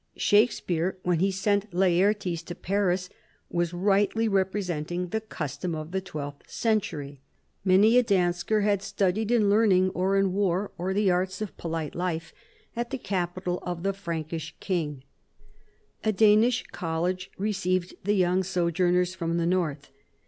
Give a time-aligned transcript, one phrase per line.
[0.17, 3.07] Shakespeare, when he sent Laertes to Paris,
[3.51, 7.21] was rightly representing the custom of the twelfth century.
[7.63, 11.93] Many a Dansker had studied in learning or in war or the arts of polite
[11.93, 12.33] life
[12.75, 15.03] at the capital of the Frankish king:
[16.03, 19.91] a Danish college received the young sojourners from the north.